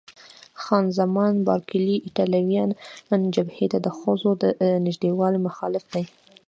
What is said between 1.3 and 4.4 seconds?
بارکلي: ایټالویان جبهې ته د ښځو